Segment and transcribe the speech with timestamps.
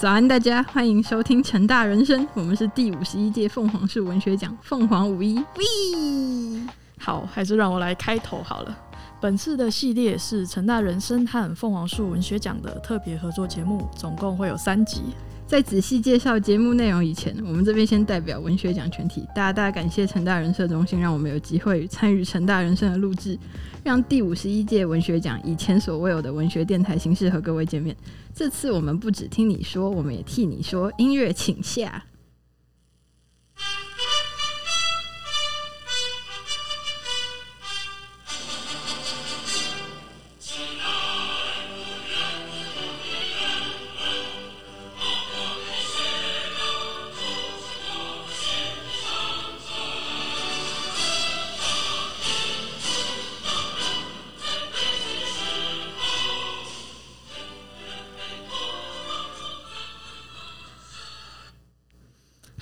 [0.00, 5.34] 早安，大家欢迎收听成大人生，我们是第五十一届凤凰树文学奖凤凰五一。
[5.56, 6.62] 喂，
[7.00, 8.78] 好，还是让我来开头好了。
[9.20, 15.02] 本次的系列是成大人生和凤凰树文学奖的特别合作节目，总共会有三集。
[15.48, 23.38] 在仔细介绍节目内容以前，我们这边先代表文学奖全体大大感谢成大人社中心，让我们有机会参与成大人生的录制，
[23.82, 27.96] 让第五十一届文学奖以前所未有的文学电台形式和各位见面。
[28.34, 30.92] 这次我们不只听你说，我们也替你说。
[30.98, 32.04] 音乐，请下。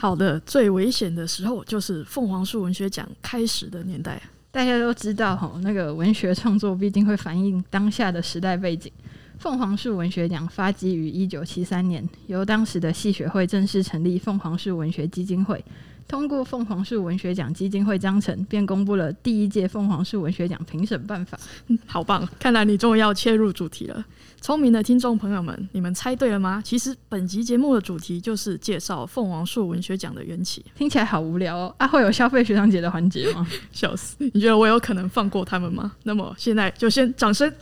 [0.06, 4.22] 好的，最危险的时候就是凤凰树文学奖开始的年代。
[4.52, 8.92] 大家都知道，哈，那个文学创作必定会反映当下的时代背景。
[9.40, 15.64] 凤凰树文学奖发迹于一九七三年，由当时的戏学会正式成立凤凰树文学基金会。
[16.08, 21.38] 通过凤凰树文学奖基金会章程，便公布了第一届凤凰树文学奖评审办法。
[21.66, 22.26] 嗯 好棒！
[22.38, 24.04] 看来你终于要切入主题了。
[24.40, 26.62] 聪明的听众朋友们，你们猜对了吗？
[26.64, 30.64] 其实本集节目的主题就是介绍凤凰树文学奖的缘起。
[30.76, 31.74] 听起来好无聊哦！
[31.78, 33.46] 啊，会有消费学长姐的环节吗？
[33.72, 34.16] 笑死！
[34.32, 35.92] 你觉得我有可能放过他们吗？
[36.04, 37.52] 那么现在就先掌声。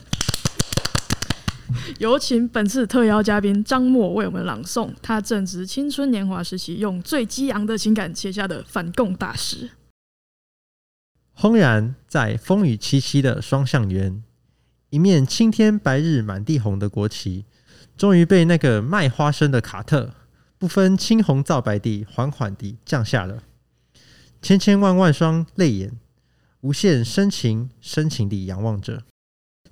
[1.98, 9.70] 有请本次特邀嘉宾张默为我们朗诵他正值青春年华时期用最激昂的情感写下的反共大诗。
[11.32, 14.22] 轰然在风雨凄凄的双向园，
[14.90, 17.44] 一面青天白日满地红的国旗，
[17.96, 20.14] 终于被那个卖花生的卡特
[20.58, 23.42] 不分青红皂白地缓缓地降下了。
[24.40, 25.98] 千千万万双泪眼，
[26.60, 29.02] 无限深情深情地仰望着。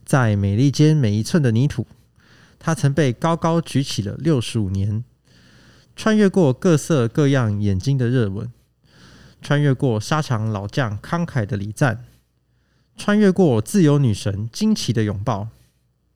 [0.05, 1.87] 在美利坚每一寸的泥土，
[2.59, 5.05] 它曾被高高举起了六十五年，
[5.97, 8.51] 穿越过各色各样眼睛的热吻，
[9.41, 12.05] 穿越过沙场老将慷慨的礼赞，
[12.97, 15.49] 穿越过自由女神惊奇的拥抱，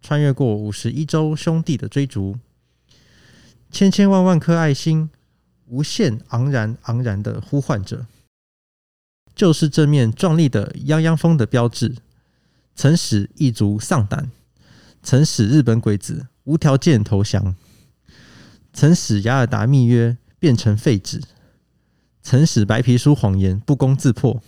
[0.03, 2.39] 穿越过五十一州兄弟的追逐，
[3.71, 5.11] 千千万万颗爱心，
[5.67, 8.07] 无限昂然昂然的呼唤着，
[9.35, 11.97] 就是这面壮丽的泱泱风的标志。
[12.77, 14.31] 曾使异族丧胆，
[15.03, 17.57] 曾使日本鬼子无条件投降，
[18.75, 21.23] 曾使雅尔达密约变成废纸，
[22.23, 24.43] 曾使白皮书谎言不攻自破。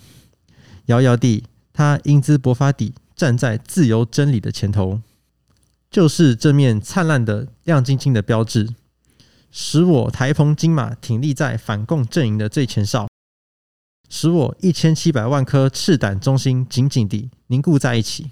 [0.86, 5.00] 遥遥地，他英姿勃发地站在自由真理的前头，
[5.90, 8.68] 就是这面灿烂的亮晶晶的标志，
[9.50, 13.07] 使我台澎金马挺立在反共阵营的最前哨。
[14.08, 18.30] 使我一千七百万颗赤胆忠心紧紧地凝固在一起。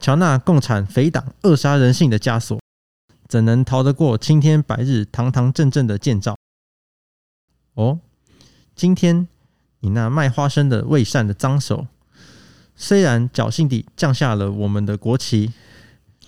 [0.00, 2.60] 瞧那共产匪党扼杀人性的枷锁，
[3.28, 6.36] 怎能逃得过青天白日堂堂正正的建造？
[7.74, 7.98] 哦，
[8.74, 9.26] 今天
[9.80, 11.86] 你那卖花生的未善的脏手，
[12.76, 15.52] 虽然侥幸地降下了我们的国旗，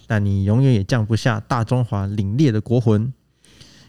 [0.06, 3.12] 但你永远也降不下大中华凛冽的国魂，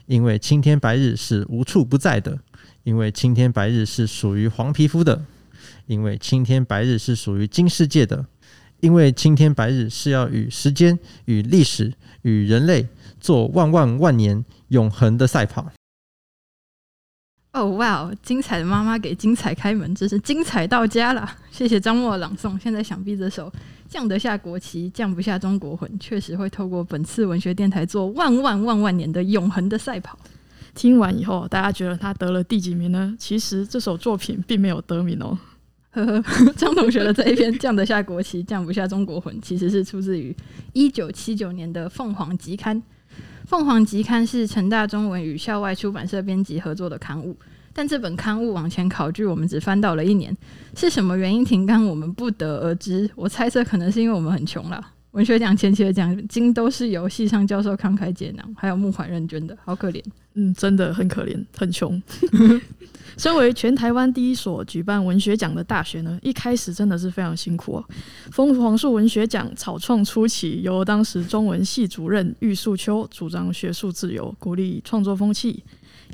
[0.05, 2.39] 因为青天白日是无处不在的。
[2.83, 5.23] 因为青天白日是属于黄皮肤的，
[5.85, 8.25] 因为青天白日是属于金世界的，
[8.79, 11.93] 因为青天白日是要与时间、与历史、
[12.23, 12.87] 与人类
[13.19, 15.71] 做万万万年永恒的赛跑。
[17.53, 18.15] 哦，哇哦！
[18.23, 21.29] 精彩的妈妈给精彩开门，真是精彩到家了。
[21.51, 22.57] 谢谢张默朗诵。
[22.57, 23.51] 现在想必这首
[23.89, 30.17] 降得下国旗，降不下中国魂，确实会透过本次文学电台做万万万万年的永恒的赛跑。
[30.73, 33.15] 听完以后，大家觉得他得了第几名呢？
[33.19, 35.37] 其实这首作品并没有得名哦。
[35.91, 40.33] 呵呵，张同学的这一篇降得下国旗，降不下中国魂，其实是出自于
[40.71, 42.77] 一九七九年的《凤凰集刊》。
[43.45, 47.35] 《凤凰集刊》是成大中文与校外出版社编辑合作的刊物，
[47.73, 50.35] 但这本刊物往前考据，我们只翻到了一年，
[50.77, 53.09] 是什么原因停刊，我们不得而知。
[53.15, 54.81] 我猜测可能是因为我们很穷了。
[55.11, 60.01] 文学奖前期的奖金都是由系上教授慷慨解囊，还有募款认捐的，好可怜。
[60.35, 62.01] 嗯，真的很可怜，很穷。
[63.17, 67.85] 身为全台湾第一所举办文学奖的大学呢，一开始真的是非常辛苦哦。
[68.31, 75.61] 凤凰树文学奖草创初期，由当时中文系主任玉树秋主张学术自由，鼓励创作风气，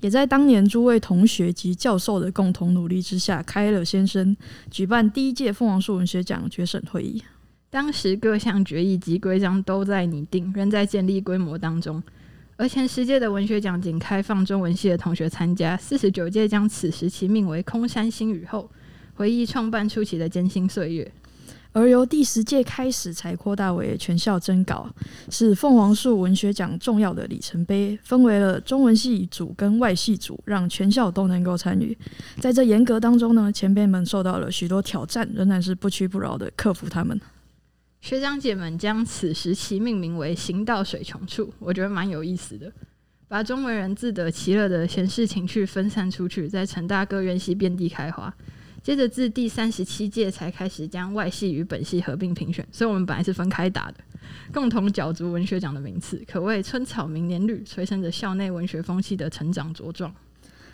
[0.02, 4.36] 也在当年诸位同学及教授的共同努力之下，开了先生，
[4.72, 7.22] 举办第一届凤凰树文学奖决审会议。
[7.78, 12.02] 当时各项决议及规章都在拟定，仍在建立规模当中。
[12.56, 18.68] 而前十届的文学奖仅开放中文系的同学参加，四十九届将此时其命为“空山新雨后”，
[19.14, 21.12] 回忆创办初期的艰辛岁月。
[21.72, 24.90] 而由第十届开始才扩大为全校征稿，
[25.30, 27.96] 是凤凰树文学奖重要的里程碑。
[28.02, 31.96] 分为了中文系组跟外系组，让全校都能够参与。
[32.40, 37.22] 在这严格当中呢，前辈们受到了许多挑战，仍然是不屈不挠的克服他们。
[38.08, 42.72] 学长姐们将此时期命名为“行到水穷处”，我觉得蛮有意思的，
[43.28, 48.34] 把中文人自得其乐的闲适情趣分散出去，在成大各院系遍地开花。
[48.82, 53.98] 接着至第三十七届才开始将外系与本系合并评选，所以我们本来是分开打的，
[54.54, 60.16] 共同角逐文学奖的名次，可谓春草明年绿，催生着校内文学风气的成长茁壮。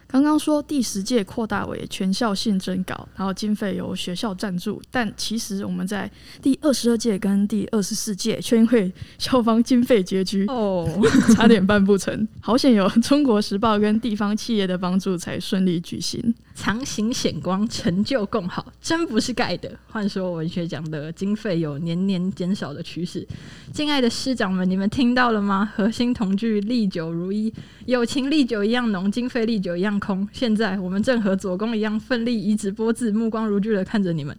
[0.08, 6.10] 刚刚说第十届扩大为全校性征稿，然后经费由学校赞助，但其实我们在
[6.42, 10.88] 第二十二届跟第二十四届却因为校方经费拮据哦，
[11.36, 12.28] 差点办不成。
[12.40, 16.34] 好险有中国时报跟地方企业的帮助，才顺利举行。
[16.56, 19.72] 长行显光，成就共好，真不是盖的。
[19.88, 23.28] 换说文学奖的经费有年年减少的趋势。
[23.72, 25.72] 敬爱的师长们，你们听到了吗？
[25.76, 27.52] 核心同句，历久如一，
[27.86, 30.28] 友情历久一样浓，经费历久一样空。
[30.32, 34.38] 现在我们正和左公一样奋力移植播字，目光如炬的看着你们，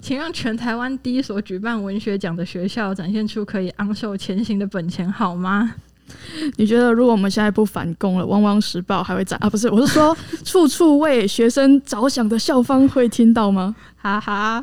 [0.00, 5.74] 请让全台湾第一所举办文学奖的学校展现出可以昂首前行的本钱，好吗？
[6.56, 9.48] 你觉得如果我们现在不反攻了，《汪汪时报》还会涨啊？
[9.48, 13.74] 不是，我是说，处处为学生着想的校方会听到吗？
[13.96, 14.62] 哈哈。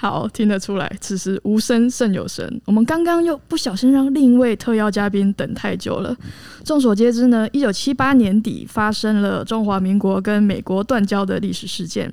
[0.00, 2.50] 好，听得出来，此时无声胜有声。
[2.64, 6.16] 我们刚刚又不小心让另一位特邀嘉宾等太久了。
[6.64, 12.10] 众所皆知呢，一九七八年底发生了中华民国跟美国断交的历史事件。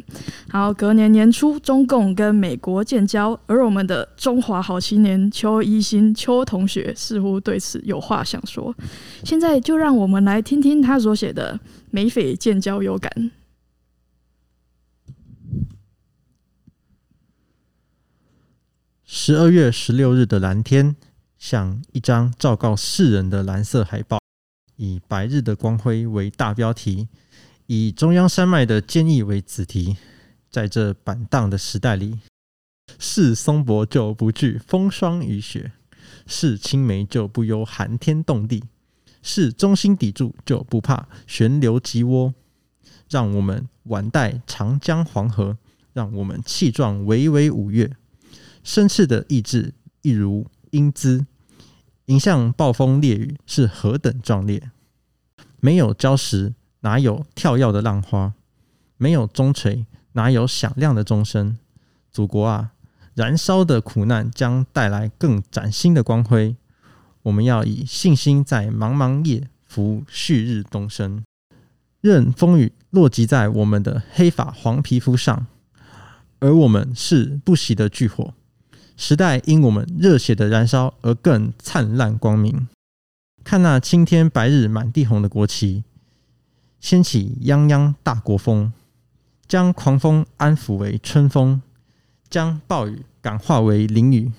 [0.51, 8.75] 然后隔年年初，中共跟美国建交，而我们的中华好青年邱一新邱同学似乎对此有话想说。
[9.24, 11.57] 现在就让我们来听听他所写的
[11.92, 13.10] 《美匪建交有感》。
[19.19, 20.96] 十二月十六日的蓝天，
[21.40, 24.19] 像一张昭告世人的蓝色海报，
[24.75, 27.08] 以白日的光辉为大标题，
[27.66, 29.98] 以中央山脉的坚毅为子题。
[30.52, 32.19] 在这板荡的时代里，
[33.00, 35.72] 是松柏就不惧风霜雨雪，
[36.28, 38.63] 是青梅就不忧寒天冻地，
[39.24, 42.31] 是中心砥柱就不怕旋流急涡。
[43.10, 45.58] 让我们晚待长江黄河，
[45.92, 47.92] 让我们气壮巍巍五岳。
[48.68, 51.25] 生炽的意志，一如英姿，
[52.08, 54.69] 迎向暴风烈雨，是何等壮烈！
[55.62, 58.34] 没有礁石，哪有跳跃的浪花？
[58.98, 61.58] 没有钟锤，哪有响亮的钟声？
[62.12, 62.74] 祖国啊，
[63.14, 66.58] 燃烧的苦难将带来更崭新的光辉。
[67.22, 71.24] 我们要以信心在茫茫夜扶旭日东升，
[72.02, 75.48] 任风雨落及在我们的黑发黄皮肤上，
[76.40, 78.34] 而我们是不熄的炬火。
[79.00, 82.68] 时代因我们热血的燃烧而更灿烂光明。
[83.44, 85.84] 看那青天白日满地红的国旗，
[86.80, 88.74] 掀起泱泱大国风，
[89.48, 91.62] 将狂风安抚为春风，
[92.27, 94.32] 将暴雨感化为淋雨。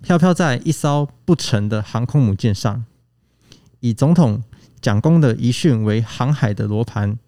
[0.00, 2.86] 飘飘在一艘不沉的航空母舰上，
[3.80, 4.42] 以总统
[4.80, 7.18] 蒋公的遗训为航海的罗盘，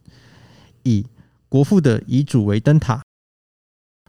[0.85, 1.06] 以
[1.50, 3.02] 国父的遗嘱为灯塔，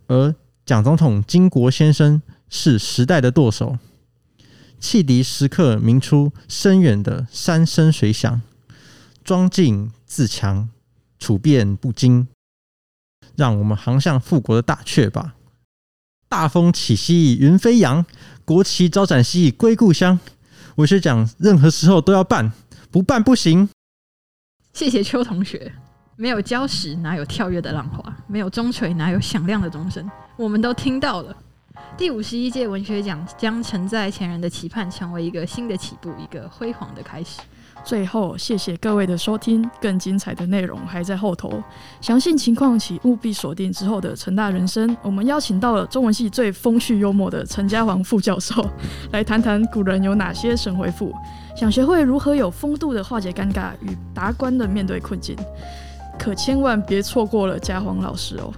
[0.08, 0.34] 而。
[0.72, 3.78] 蒋总统金国先生是时代的舵手，
[4.80, 8.42] 汽笛时刻鸣出深远的山声水响，
[9.22, 10.70] 庄敬自强，
[11.20, 12.25] 处变不惊。
[13.36, 15.36] 让我们航向富国的大阙吧！
[16.30, 18.06] 大风起兮云飞扬，
[18.46, 20.18] 国旗招展兮归故乡。
[20.75, 22.54] 文学奖任何时候都要办，
[22.90, 23.68] 不办不行。
[24.72, 25.74] 谢谢邱同学。
[26.22, 28.16] 没有礁石，哪有跳跃的浪花？
[28.28, 30.08] 没有钟锤，哪有响亮的钟声？
[30.38, 31.36] 我们都听到了。
[31.98, 37.42] 第五十一届文学奖将承载前人的期盼，成为一个新的起步，一个辉煌的开始。
[37.84, 41.60] 最后，谢谢各位的收听，更精彩的内容还在后头。
[42.01, 44.96] 详细情况，请务必锁定之后的成大人生。
[45.01, 48.63] 我们邀请到了中文系最风趣幽默的陈家煌副教授，
[49.12, 51.12] 来谈谈古人有哪些神回复，
[51.56, 55.36] 想学会如何有风度的化解尴尬与达观的面对困境。
[56.22, 58.54] 可千万别错过了嘉黄老师哦！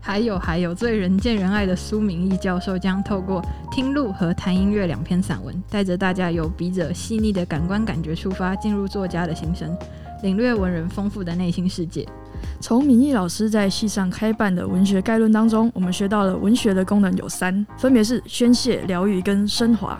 [0.00, 3.40] 还有还有，最人见人爱的苏明义教授将透过
[3.70, 9.78] 听录和谈音乐两篇散文，带着大家由笔者细腻的感官感觉出发，进入作家的心声，
[10.24, 12.04] 领略文人丰富的内心世界。
[12.60, 19.96] 从明义老师在系上开办的文学概论当中，我们学到了文学的功能有三，分别是宣泄、疗愈跟升华。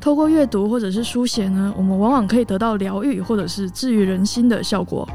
[0.00, 5.08] 透过阅读或者是书写呢，我们往往可以得到疗愈或者是治愈人心的效果。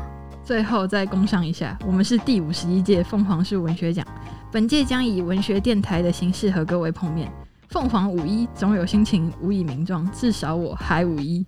[0.51, 4.05] 最后再工商一下，我们是第五十一届凤凰树文学奖，
[4.51, 7.31] 本届将以文学电台的形式和各位碰面。
[7.70, 11.46] 凤凰五一，总有心情无以名状，至少我还五一。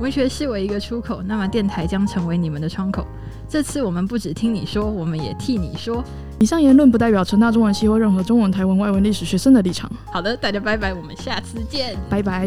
[0.00, 3.06] 文学视为一个出口，那么电台将成为你们的窗口。
[3.48, 6.04] 这次我们不只听你说，我们也替你说。
[6.38, 9.90] 以上言论不代表成大中文系或任何中文、台文、外文、历史学生的立场。
[10.12, 12.46] 好的，大家拜拜，我们下次见，拜拜。